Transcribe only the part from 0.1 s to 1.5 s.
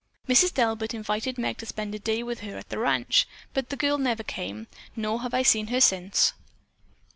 Mrs. Delbert invited